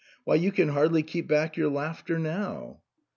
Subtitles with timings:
[0.23, 2.79] Why, you can hardly keep back your laughter now."